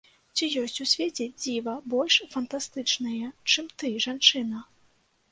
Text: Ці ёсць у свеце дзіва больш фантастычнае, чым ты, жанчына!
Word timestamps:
Ці 0.39 0.45
ёсць 0.61 0.79
у 0.83 0.85
свеце 0.91 1.25
дзіва 1.41 1.75
больш 1.93 2.15
фантастычнае, 2.35 3.27
чым 3.53 3.69
ты, 3.83 3.91
жанчына! 4.07 4.63